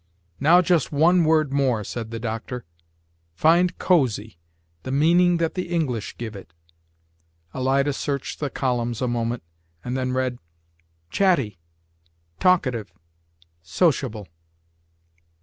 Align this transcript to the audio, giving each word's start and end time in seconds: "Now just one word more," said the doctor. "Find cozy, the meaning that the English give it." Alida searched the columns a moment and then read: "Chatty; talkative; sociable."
"Now 0.39 0.61
just 0.63 0.91
one 0.91 1.25
word 1.25 1.53
more," 1.53 1.83
said 1.83 2.09
the 2.09 2.19
doctor. 2.19 2.65
"Find 3.35 3.77
cozy, 3.77 4.39
the 4.81 4.91
meaning 4.91 5.37
that 5.37 5.53
the 5.53 5.67
English 5.69 6.17
give 6.17 6.35
it." 6.35 6.53
Alida 7.53 7.93
searched 7.93 8.39
the 8.39 8.49
columns 8.49 8.99
a 9.03 9.07
moment 9.07 9.43
and 9.83 9.95
then 9.95 10.11
read: 10.11 10.39
"Chatty; 11.11 11.59
talkative; 12.39 12.91
sociable." 13.61 14.25